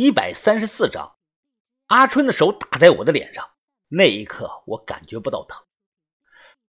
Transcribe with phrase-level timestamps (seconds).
[0.00, 1.16] 一百三十四章。
[1.86, 3.44] 阿春的手打在我的脸上，
[3.88, 5.60] 那一刻我感觉不到疼。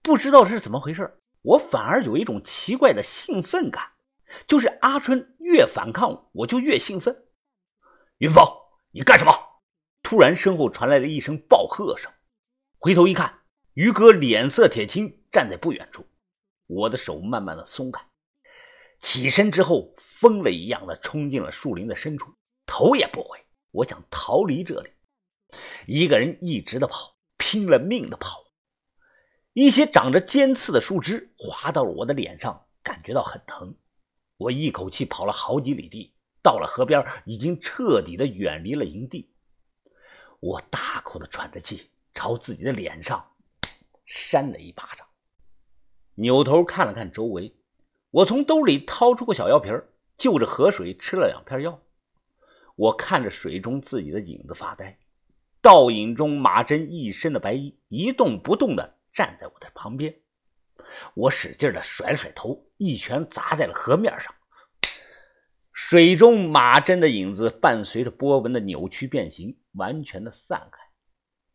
[0.00, 3.92] 不知道是怎么回事，我反而有一种奇怪的兴奋感，
[4.46, 7.26] 就是阿春越反抗，我就越兴奋。
[8.16, 8.42] 云峰，
[8.92, 9.60] 你干什么？
[10.02, 12.10] 突然身后传来了一声暴喝声，
[12.78, 13.42] 回头一看，
[13.74, 16.08] 于哥脸色铁青，站在不远处。
[16.66, 18.02] 我的手慢慢的松开，
[18.98, 22.32] 起身之后，疯了一样的冲进了树林的深处，
[22.68, 24.90] 头也不回，我想逃离这里。
[25.86, 28.44] 一个人一直的跑，拼了命的跑。
[29.54, 33.74] 一些长着尖刺的树枝划到了我的脸上，感觉到很疼。
[34.36, 39.32] 我一口气跑了好几里地，到了河边，已经彻底的远离了营地。
[40.38, 43.34] 我大口的喘着气，朝自己的脸上
[44.04, 45.06] 扇了一巴掌。
[46.16, 47.56] 扭头看了看周围，
[48.10, 49.82] 我从兜里掏出个小药瓶，
[50.18, 51.82] 就着河水吃了两片药。
[52.78, 54.96] 我看着水中自己的影子发呆，
[55.60, 60.14] 倒影中马真一身的白衣一动不动的站在我的旁边。
[61.14, 64.32] 我使劲的甩甩头，一拳砸在了河面上。
[65.72, 70.78] 水中马真的影子伴随着波纹的扭曲变形，完全的散开。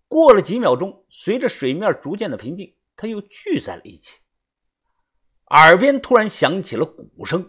[0.10, 4.20] 过了几秒钟，随着水面逐渐的平静，它又聚在了一起。
[5.52, 7.42] 耳边突然响起了鼓声，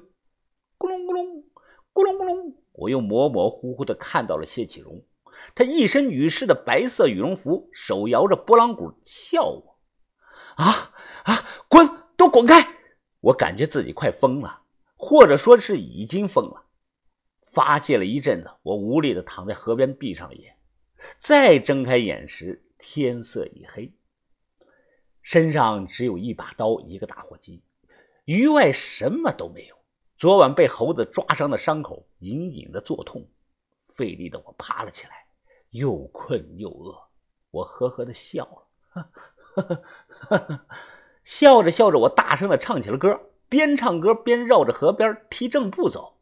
[0.78, 1.44] 咕隆咕隆，
[1.92, 2.63] 咕隆咕隆。
[2.74, 5.04] 我又模模糊糊的看到了谢启荣，
[5.54, 9.78] 他一身女士的白色羽绒服，手摇着拨浪鼓笑我。
[10.56, 10.92] 啊
[11.24, 11.44] 啊！
[11.68, 12.64] 滚，都滚开！
[13.20, 14.62] 我感觉自己快疯了，
[14.96, 16.66] 或者说是已经疯了。
[17.52, 20.56] 发泄了一阵子，我无力的躺在河边，闭上了眼。
[21.18, 23.92] 再睁开眼时，天色已黑，
[25.22, 27.62] 身上只有一把刀，一个打火机。
[28.24, 29.73] 余外什么都没有。
[30.24, 33.28] 昨晚被猴子抓伤的伤口隐隐的作痛，
[33.94, 35.12] 费力的我爬了起来，
[35.72, 36.96] 又困又饿。
[37.50, 38.48] 我呵呵的笑
[38.94, 39.10] 了，
[41.24, 43.20] 笑着笑着，我大声的唱起了歌，
[43.50, 46.14] 边唱歌边绕着河边踢正步走。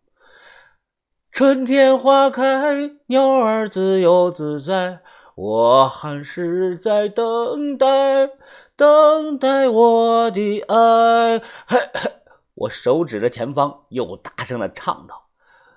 [1.31, 5.01] 春天花开，鸟儿自由自在，
[5.37, 8.31] 我还是在等待。
[8.75, 12.11] 等待我的爱，嘿嘿，
[12.63, 15.31] 我手指着前方，又大声的唱道：“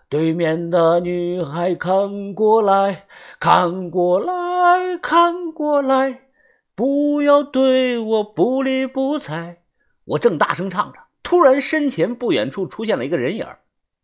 [0.08, 3.08] 对面的女孩，看过来，
[3.40, 6.30] 看过来，看过来，
[6.76, 9.64] 不要对我不理不睬。”
[10.06, 13.48] 我正大声唱着，突然身前不远处出现了一个人影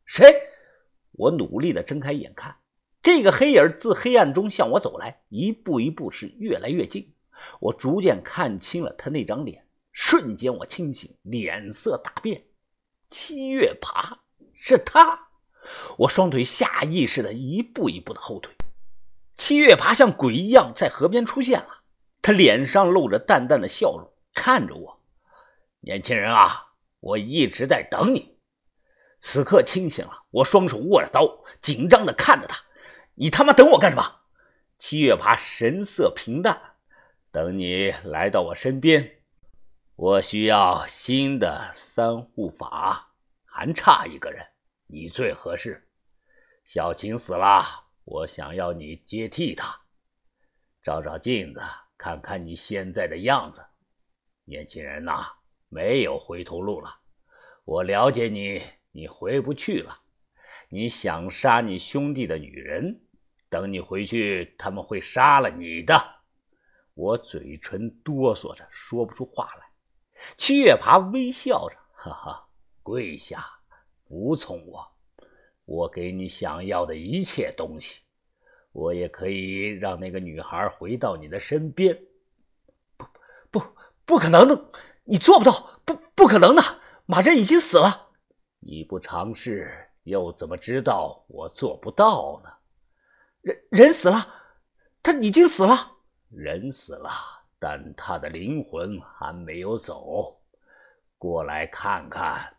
[0.05, 0.33] 谁？
[1.11, 2.55] 我努力的睁开眼看，
[3.03, 7.13] 这个黑影自黑暗中向我走来，一步一步是越来越近。
[7.59, 12.43] 我逐渐看清了他那张脸，瞬间我清醒，脸色大变。
[13.11, 14.19] 七月爬
[14.53, 15.27] 是他，
[15.97, 18.55] 我双腿下意识的一步一步的后退。
[19.35, 21.81] 七月爬像鬼一样在河边出现了，
[22.22, 25.01] 他脸上露着淡淡的笑容，看着我
[25.81, 26.67] ：“年轻人啊，
[27.01, 28.38] 我一直在等你。”
[29.19, 32.63] 此刻清醒了，我双手握着刀，紧张的看着他
[33.16, 34.22] ：“你他妈等我干什么？”
[34.79, 36.75] 七月爬神色平淡。
[37.29, 39.20] 等你来到我身边，
[39.96, 43.13] 我需要新的三护法，
[43.46, 44.44] 还差一个人，
[44.88, 45.88] 你最合适。
[46.66, 47.62] 小琴死了，
[48.06, 49.79] 我想要你接替她。
[50.81, 51.62] 照照镜子，
[51.97, 53.63] 看看你现在的样子，
[54.46, 55.24] 年轻人呐，
[55.69, 56.90] 没有回头路了。
[57.63, 60.00] 我了解你，你回不去了。
[60.69, 63.03] 你想杀你兄弟的女人，
[63.50, 66.22] 等你回去，他们会杀了你的。
[66.96, 69.70] 我嘴唇哆嗦着，说不出话来。
[70.37, 72.47] 七月爬微笑着，哈哈，
[72.81, 73.45] 跪下，
[74.07, 74.85] 服从我，
[75.65, 78.01] 我给你想要的一切东西，
[78.71, 81.97] 我也可以让那个女孩回到你的身边。
[82.97, 83.05] 不，
[83.51, 83.63] 不，
[84.05, 84.71] 不可能的，
[85.03, 86.61] 你做不到，不，不可能的，
[87.05, 88.09] 马真已经死了。
[88.59, 89.71] 你不尝试，
[90.03, 92.49] 又怎么知道我做不到呢？
[93.41, 94.27] 人，人死了，
[95.03, 95.97] 他已经死了。
[96.29, 97.09] 人死了，
[97.61, 100.41] 但他的灵魂还没有走。
[101.19, 102.55] 过来看看。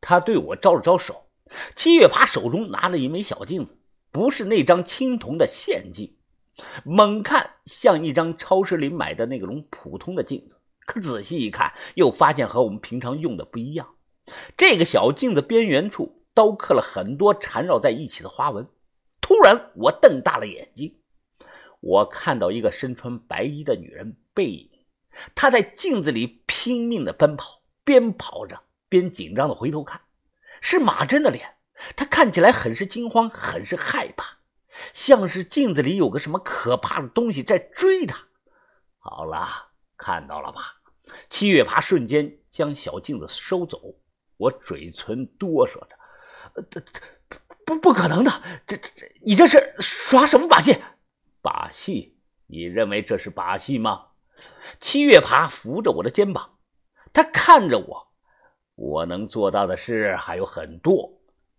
[0.00, 1.26] 他对我招了招手。
[1.74, 3.76] 七月爬手中拿了一枚小镜子，
[4.10, 6.16] 不是那张青铜的线镜，
[6.84, 10.56] 猛看像一张超市里买的那种普通的镜子。
[10.86, 13.96] 可仔细一看，又发现和我们平常用的不一样。
[14.56, 18.66] 这个小镜子边缘处刀刻了很多缠绕在一起的花纹。
[19.20, 20.98] 突然，我瞪大了眼睛。
[21.80, 24.70] 我看到一个身穿白衣的女人背影，
[25.34, 30.00] 她在镜子里拼命的奔跑，边跑着边紧张的回头看，
[30.60, 31.56] 是马真的脸。
[31.94, 34.38] 她看起来很是惊慌，很是害怕。
[34.92, 38.26] 像是镜子里有个什么可怕的东西在追他。
[38.98, 40.82] 好了，看到了吧？
[41.28, 43.94] 七月爬瞬间将小镜子收走，
[44.36, 45.96] 我嘴唇哆嗦着
[46.68, 47.00] ：“这这
[47.64, 48.42] 不不可能的！
[48.66, 50.76] 这这这，你这是耍什么把戏？
[51.46, 52.18] 把戏？
[52.48, 54.08] 你认为这是把戏吗？”
[54.80, 56.58] 七月爬扶着我的肩膀，
[57.12, 58.08] 他看着我。
[58.74, 61.08] 我能做到的事还有很多，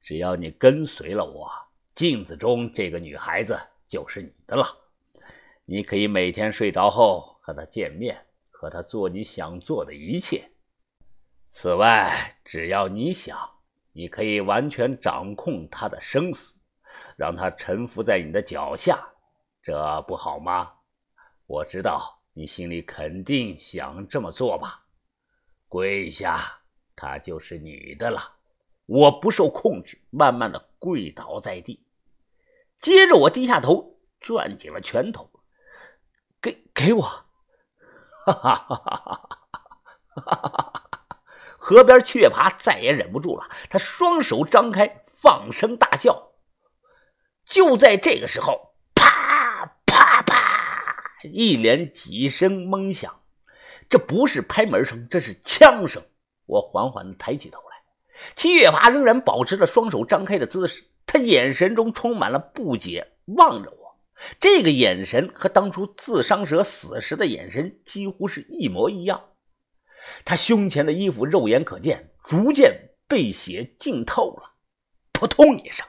[0.02, 1.50] 只要你跟随了我，
[1.96, 3.58] 镜子中这个女孩子
[3.88, 4.68] 就是你的了。
[5.66, 10.50] 你可以每天睡着后和她见面，和她做你想做的一切。
[11.48, 13.38] 此外，只要你想，
[13.94, 16.56] 你可以完全掌控她的生死，
[17.16, 19.00] 让她臣服在你的脚下，
[19.68, 20.72] 这不好吗？
[21.46, 24.86] 我知道你心里肯定想这么做吧。
[25.68, 26.62] 跪下。
[26.96, 28.38] 她就是你的了，
[28.86, 31.86] 我不受控制，慢慢的跪倒在地，
[32.80, 35.30] 接着我低下头，攥紧了拳头，
[36.42, 39.22] 给给我，哈哈哈哈
[40.16, 41.08] 哈哈！
[41.58, 46.32] 河边雀爬再也忍不住了，他双手张开，放声大笑。
[47.44, 48.77] 就在这个时候，
[51.32, 53.22] 一连几声闷响，
[53.90, 56.04] 这不是拍门声，这是枪声。
[56.46, 57.76] 我缓缓地抬起头来，
[58.36, 63.78] 七月爬仍然保持着双手张开的姿势，他眼神中充满了不解，望着我。
[64.40, 69.22] 这个眼神和当初自伤者死时的眼神几乎是一模一样。
[70.26, 74.54] 他胸前的衣服肉眼可见，逐渐被血浸透了。
[75.12, 75.86] 扑通一声，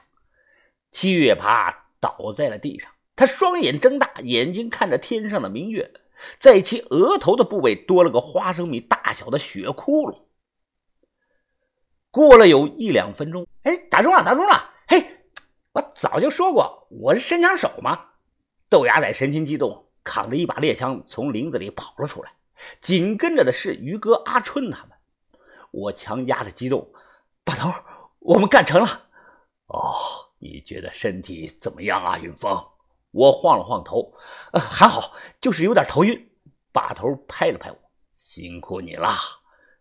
[0.91, 5.91] 七月爬倒在了地上，他双眼睁大，眼睛看着天上的明月，
[6.37, 10.21] 在其额头的部位多了个花生米大小的血窟窿。
[12.11, 14.71] 过了有一两分钟，哎，打中了，打中了！
[14.87, 15.25] 嘿，
[15.73, 18.05] 我早就说过我是神枪手嘛！
[18.69, 22.31] 豆芽仔神情激动，扛着一把猎枪从林子里跑了出来，
[22.79, 24.91] 紧跟着的是于哥、阿春他们。
[25.71, 26.89] 我强压着激动，
[27.43, 27.69] 把头，
[28.19, 28.87] 我们干成了！
[29.65, 29.91] 哦，
[30.37, 32.57] 你觉得身体怎么样啊，云峰？
[33.11, 34.13] 我晃了晃头，
[34.53, 36.25] 呃，还好，就是有点头晕。
[36.71, 37.77] 把头拍了拍我，
[38.17, 39.09] 辛苦你了。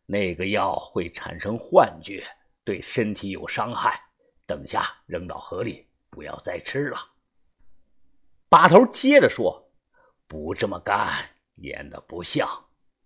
[0.06, 2.26] 那个药会产生幻觉，
[2.64, 4.02] 对身体有伤害。
[4.46, 6.98] 等下扔到河里，不要再吃了。
[8.48, 9.70] 把头接着说
[10.26, 11.22] ：“不这么干，
[11.56, 12.48] 演的不像。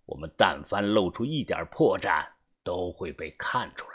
[0.06, 2.24] 我们但凡露出一点破绽，
[2.62, 3.94] 都会被看出来。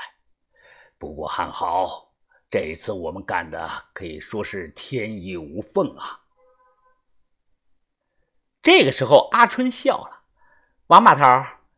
[0.97, 2.06] 不过还好，
[2.49, 6.21] 这一次我们干的可以说是天衣无缝啊。”
[8.63, 10.23] 这个时候，阿春笑了
[10.87, 11.23] ：“王把头。”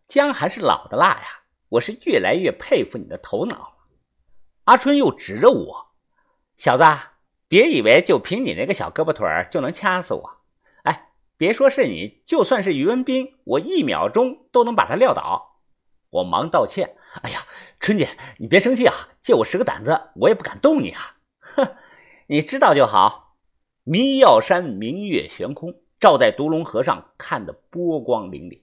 [0.10, 1.44] 姜还是老的辣呀！
[1.69, 3.75] 我是越来越佩服你的头脑了。
[4.63, 5.92] 阿春又指着我
[6.57, 6.83] ：“小子，
[7.48, 10.42] 别以为就凭你那个小胳膊腿就能掐死我！
[10.81, 15.62] 哎，别说是你，就算是于文斌，我一秒钟都能把他撂倒。”
[16.10, 17.46] 我忙道歉：“哎呀，
[17.80, 19.10] 春姐，你别生气啊！
[19.20, 21.76] 借我十个胆子，我也不敢动你啊！”哼，
[22.28, 23.38] 你知道就好。
[23.84, 28.62] 迷药山明月悬空，照在独龙河上，看得波光粼粼。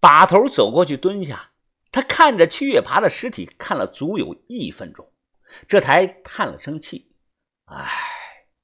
[0.00, 1.52] 把头走过去蹲下，
[1.90, 5.12] 他看着七月爬的尸体看了足有一分钟，
[5.68, 7.14] 这才叹了声气
[7.66, 7.86] ：“唉，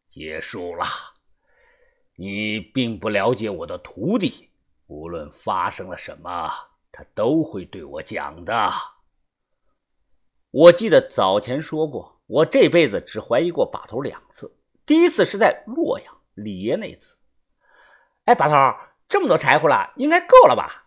[0.09, 0.87] 结束了。
[2.17, 4.51] 你并不了解我的徒弟，
[4.87, 6.51] 无论发生了什么，
[6.91, 8.73] 他都会对我讲的。
[10.51, 17.17] 我记得早前说过，我这辈子只怀疑过把头两次，第一次是在洛阳李爷那次。
[18.25, 18.55] 哎，把头，
[19.09, 20.85] 这么多柴火了，应该够了吧？”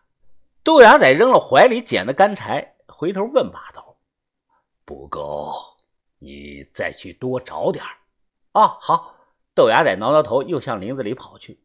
[0.64, 3.98] 豆芽仔扔了怀里捡的干柴，回头问把头
[4.86, 5.52] ：“不够，
[6.20, 7.84] 你再去多找点
[8.54, 9.16] 哦，好。
[9.54, 11.60] 豆芽仔挠挠头，又向林子里跑去。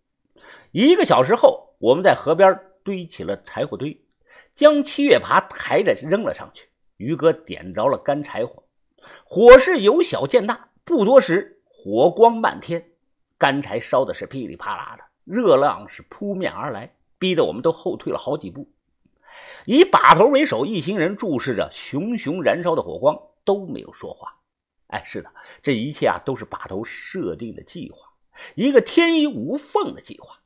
[0.72, 4.05] 一个小时后，我们在河边堆起了柴火堆，
[4.56, 6.66] 将七月爬抬着扔了上去。
[6.96, 8.64] 于哥点着了干柴火，
[9.22, 12.92] 火势由小见大，不多时，火光漫天，
[13.36, 18.72] 干柴烧的是噼里啪啦的，热浪是扑面而来，逼得我们都后退了好几步。
[19.66, 24.34] 以把头为首，一行人注视着熊熊燃烧的火光，都没有说话。
[24.86, 25.30] 哎，是的，
[25.62, 27.98] 这一切啊，都是把头设定的计划，
[28.54, 30.40] 一个天衣无缝的计划。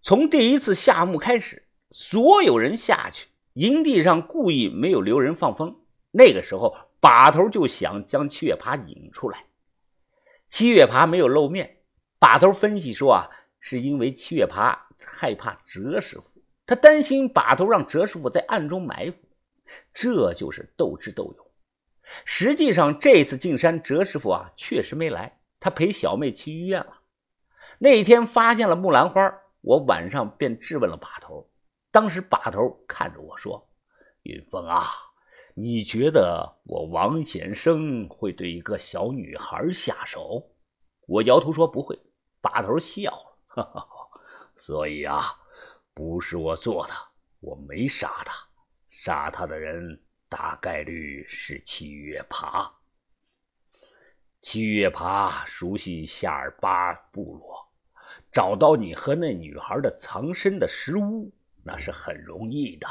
[0.00, 5.82] 从第一次下墓开始，所有人下去，营地上故意没有留人放风。
[6.10, 9.44] 那个时候，把头就想将七月爬引出来。
[10.46, 11.78] 七月爬没有露面，
[12.18, 16.24] 把头分析说啊，是因为七月爬害怕哲师傅。
[16.64, 19.16] 他担心把头让哲师傅在暗中埋伏，
[19.92, 21.46] 这就是斗智斗勇。
[22.24, 27.00] 实际上，这次进山，哲师傅啊确实没来，他陪小妹去医院了。
[27.78, 31.48] 那天发现了木兰花，我晚上便质问了把头。
[31.96, 33.66] 当时把头看着我说
[34.24, 34.84] ：“云峰啊，
[35.54, 40.46] 你觉得我王先生会对一个小女孩下手？”
[41.08, 41.98] 我摇头说：“不会。”
[42.42, 43.88] 把头笑了，哈哈。
[44.58, 45.40] 所以啊，
[45.94, 46.92] 不是我做的，
[47.40, 48.46] 我没杀他，
[48.90, 49.98] 杀他的人
[50.28, 52.70] 大概率是七月爬。
[54.42, 57.66] 七月爬熟悉夏尔巴部落，
[58.30, 61.32] 找到你和那女孩的藏身的石屋，
[61.66, 62.86] 那是很容易的。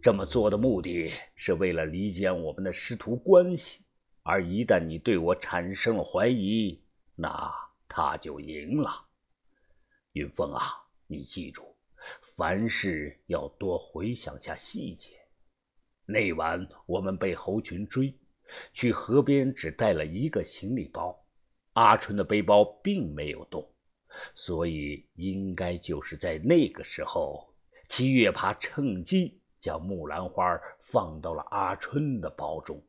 [0.00, 3.82] 这么做的目的是为了理解我们的师徒关系，
[4.22, 6.80] 而一旦你对我产生了怀疑，
[7.16, 7.52] 那
[7.88, 8.90] 他就赢了。
[10.12, 10.62] 云峰啊，
[11.08, 11.74] 你记住，
[12.36, 15.12] 凡事要多回想下细节。
[16.04, 18.14] 那晚我们被猴群追，
[18.72, 21.24] 去河边只带了一个行李包，
[21.72, 23.71] 阿春的背包并没有动，
[24.34, 27.54] 所以应该就是在那个时候，
[27.88, 32.82] 七月爬趁机将木兰花放到了阿春的包中。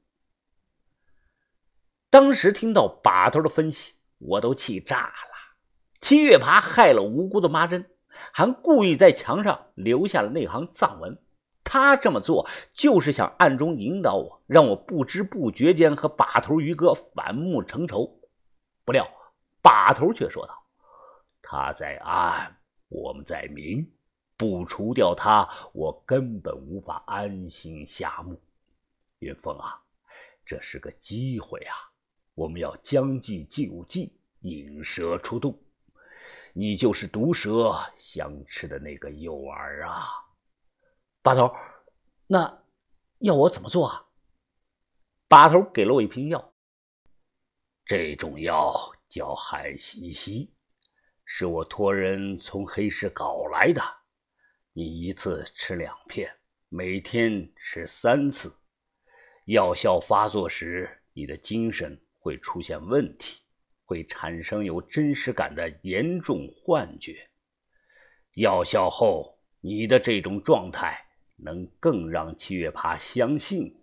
[2.10, 5.56] 当时听到把头的分析，我都气炸了。
[6.00, 7.89] 七月爬害了无辜的妈珍，
[8.32, 11.18] 还故意在墙上留下了那行藏文。
[11.63, 18.20] 他这么做就是想暗中引导我，让我不知不觉间和把头于哥反目成仇。
[18.86, 19.10] 不料
[19.62, 20.53] 把头却说道
[21.43, 22.57] ：“他在暗，
[22.88, 23.88] 我们在明，
[24.38, 28.41] 不除掉他，我根本无法安心下墓。
[29.19, 29.79] 云峰啊，
[30.45, 31.75] 这是个机会啊，
[32.33, 35.55] 我们要将计就计，引蛇出洞。”
[36.55, 40.07] 你就是毒蛇想吃的那个诱饵啊，
[41.21, 41.51] 把头，
[42.27, 42.63] 那
[43.19, 44.05] 要我怎么做啊？
[45.27, 46.53] 把头给了我一瓶药，
[47.85, 48.75] 这种药
[49.09, 50.53] 叫海西西，
[51.36, 53.82] 是我托人从黑市搞来的。
[54.72, 56.32] 你一次吃两片，
[56.70, 58.56] 每天吃三次，
[59.46, 63.42] 药效发作时，你的精神会出现问题。
[63.84, 67.28] 会产生有真实感的严重幻觉，
[68.36, 71.04] 药效后，你的这种状态
[71.36, 73.75] 能更让七月爬相信。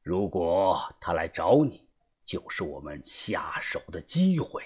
[0.00, 1.88] 如果他来找你，
[2.24, 4.62] 就是我们下手的机会。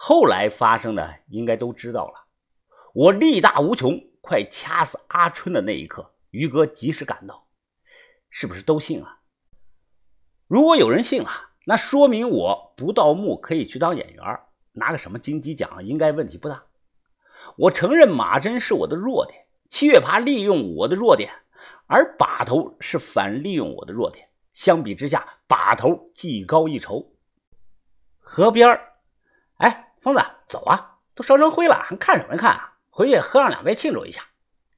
[0.00, 2.26] 后来发生的应该都知道了。
[2.94, 7.48] 我力大无穷，快掐死阿春的那一刻，于哥及时赶到，
[8.30, 9.18] 是不是都信了？
[10.46, 11.30] 如果有人信了。
[11.66, 14.24] 那说明我不盗墓可以去当演员，
[14.72, 16.64] 拿个什么金鸡奖应该问题不大。
[17.56, 21.30] 我承认马珍是我的弱点，七月爬利用我的弱点，
[21.86, 24.30] 而把头是反利用我的弱点。
[24.54, 27.12] 相比之下，把头技高一筹。
[28.18, 28.80] 河边
[29.58, 32.78] 哎，疯子，走啊，都烧成灰了，还看什么看啊？
[32.88, 34.22] 回去喝上两杯庆祝一下。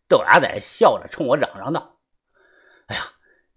[0.09, 2.00] 豆芽仔笑着冲我嚷嚷道
[2.89, 3.03] ：“哎呀，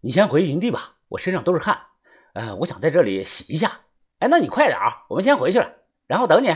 [0.01, 1.88] 你先回营地吧，我身上都是汗。”
[2.34, 3.82] 呃，我想在这里洗一下。
[4.20, 5.72] 哎，那你快点啊，我们先回去了，
[6.08, 6.55] 然后等你。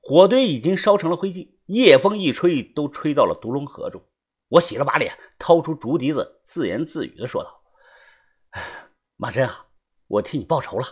[0.00, 4.02] 火堆已经烧成了灰烬，夜风一吹，都吹到了独龙河中。
[4.48, 7.62] 我洗了把脸，掏出竹笛子，自言自语的说道
[9.16, 9.66] ：“马珍啊，
[10.06, 10.86] 我替你报仇了，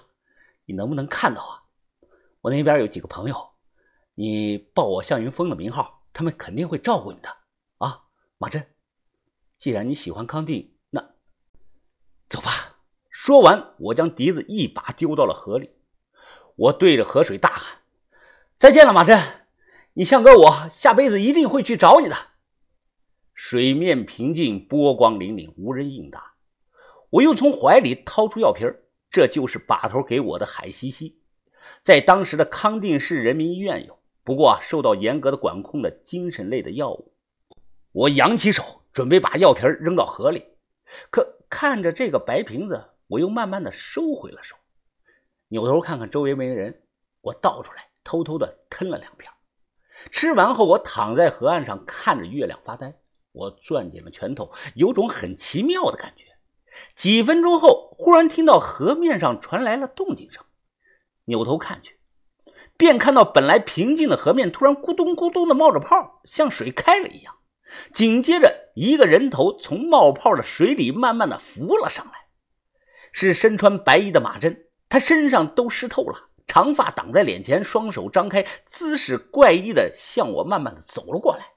[0.64, 1.61] 你能不能看到啊？
[2.42, 3.36] 我那边有几个朋友，
[4.14, 7.28] 你报我向云峰的名号，他们肯定会照顾你的
[7.78, 8.02] 啊。
[8.36, 8.66] 马珍，
[9.56, 11.00] 既然你喜欢康定，那
[12.28, 12.80] 走吧。”
[13.10, 15.70] 说完，我将笛子一把丢到了河里。
[16.56, 17.82] 我对着河水大喊
[18.58, 19.46] ：“再见了，马珍！
[19.92, 22.16] 你向哥我下辈子一定会去找你的。”
[23.34, 26.34] 水面平静，波光粼粼，无人应答。
[27.10, 28.68] 我又从怀里掏出药瓶
[29.08, 31.21] 这就是把头给我的海西西，
[31.82, 37.12] 在当时的康定市人民医院有，不过受到严格的管控的精神类的药物。
[37.92, 40.44] 我扬起手，准备把药瓶扔到河里，
[41.10, 42.88] 可看着这个白瓶子。
[43.08, 44.56] 我又慢慢的收回了手，
[45.48, 46.82] 扭头看看周围没人，
[47.20, 49.30] 我倒出来，偷偷的吞了两片。
[50.10, 52.94] 吃完后，我躺在河岸上看着月亮发呆。
[53.32, 56.24] 我攥紧了拳头，有种很奇妙的感觉。
[56.94, 60.42] 几分钟后，忽然听到河面上传来了动静声，
[61.26, 61.98] 扭头看去，
[62.76, 67.36] 便看到本来平静的河面突然咕咚咕咚的冒着泡，像水开了一样。
[67.92, 72.12] 紧接着，一个人头从冒泡的水里慢慢的浮了上来。
[73.12, 81.52] 是身穿白衣的马珍，他身上都湿透了，长发挡在脸前，双手张开，姿势怪异的向我慢慢的走了过来。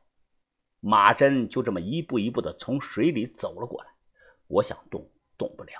[0.79, 3.89] 马珍就这么一步一步的从水里走了过来，
[4.47, 5.73] 我想动动不了。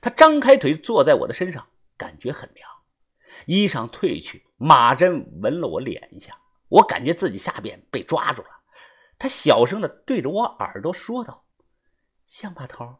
[0.00, 1.66] 他张开腿坐在我的身上，
[1.96, 2.68] 感觉很凉。
[3.46, 6.32] 衣裳褪去，马珍闻了我脸一下，
[6.68, 8.48] 我感觉自己下边被抓住了。
[9.18, 11.44] 他小声的对着我耳朵说道
[12.26, 12.96] ：“乡把头，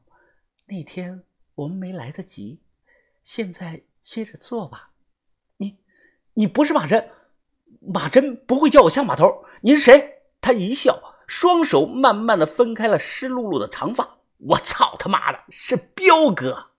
[0.67, 1.25] 那天
[1.55, 2.63] 我们没来得及，
[3.23, 4.91] 现在接着做吧。
[5.57, 5.79] 你，
[6.35, 7.11] 你不是马珍，
[7.81, 9.45] 马珍不会叫我乡把头。
[9.63, 14.19] 你是谁？”他一笑，双手慢慢的分开了湿漉漉的长发。
[14.37, 16.74] 我操他妈的，是彪哥！